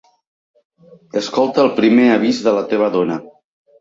[1.21, 3.19] Escolta el primer avís de la teva dona.